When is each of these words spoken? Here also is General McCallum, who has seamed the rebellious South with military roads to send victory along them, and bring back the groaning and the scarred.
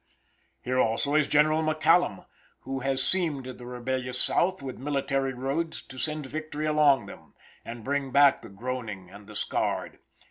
Here 0.63 0.79
also 0.79 1.13
is 1.13 1.27
General 1.27 1.61
McCallum, 1.61 2.25
who 2.61 2.79
has 2.79 3.03
seamed 3.07 3.45
the 3.45 3.67
rebellious 3.67 4.19
South 4.19 4.63
with 4.63 4.79
military 4.79 5.31
roads 5.31 5.79
to 5.83 5.99
send 5.99 6.25
victory 6.25 6.65
along 6.65 7.05
them, 7.05 7.35
and 7.63 7.83
bring 7.83 8.09
back 8.09 8.41
the 8.41 8.49
groaning 8.49 9.11
and 9.11 9.27
the 9.27 9.35
scarred. 9.35 9.99